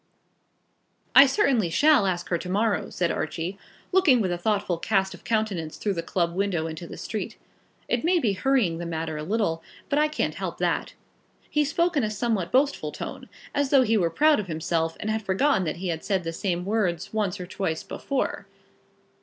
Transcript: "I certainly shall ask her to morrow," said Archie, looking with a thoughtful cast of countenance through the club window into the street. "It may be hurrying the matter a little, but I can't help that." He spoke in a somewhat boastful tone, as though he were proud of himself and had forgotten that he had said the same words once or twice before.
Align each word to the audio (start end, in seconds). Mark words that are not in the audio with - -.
"I 1.15 1.27
certainly 1.27 1.69
shall 1.69 2.07
ask 2.07 2.29
her 2.29 2.39
to 2.39 2.49
morrow," 2.49 2.89
said 2.89 3.11
Archie, 3.11 3.59
looking 3.91 4.19
with 4.19 4.31
a 4.31 4.37
thoughtful 4.39 4.79
cast 4.79 5.13
of 5.13 5.23
countenance 5.23 5.77
through 5.77 5.93
the 5.93 6.01
club 6.01 6.33
window 6.33 6.65
into 6.65 6.87
the 6.87 6.97
street. 6.97 7.37
"It 7.87 8.03
may 8.03 8.17
be 8.17 8.33
hurrying 8.33 8.79
the 8.79 8.87
matter 8.87 9.15
a 9.15 9.21
little, 9.23 9.61
but 9.89 9.99
I 9.99 10.07
can't 10.07 10.33
help 10.33 10.57
that." 10.57 10.93
He 11.51 11.63
spoke 11.63 11.95
in 11.95 12.03
a 12.03 12.09
somewhat 12.09 12.51
boastful 12.51 12.91
tone, 12.91 13.29
as 13.53 13.69
though 13.69 13.83
he 13.83 13.95
were 13.95 14.09
proud 14.09 14.39
of 14.39 14.47
himself 14.47 14.97
and 14.99 15.11
had 15.11 15.21
forgotten 15.21 15.65
that 15.65 15.75
he 15.77 15.89
had 15.89 16.03
said 16.03 16.23
the 16.23 16.33
same 16.33 16.65
words 16.65 17.13
once 17.13 17.39
or 17.39 17.45
twice 17.45 17.83
before. 17.83 18.47